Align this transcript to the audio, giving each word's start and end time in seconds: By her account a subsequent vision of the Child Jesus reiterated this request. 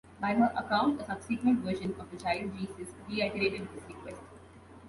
By 0.19 0.33
her 0.33 0.51
account 0.57 0.99
a 1.01 1.05
subsequent 1.05 1.59
vision 1.59 1.93
of 1.99 2.09
the 2.09 2.17
Child 2.17 2.57
Jesus 2.57 2.91
reiterated 3.07 3.67
this 3.71 3.83
request. 3.83 4.23